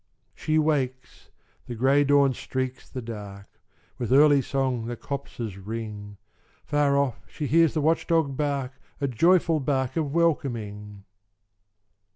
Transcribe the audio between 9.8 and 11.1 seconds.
of welcoming!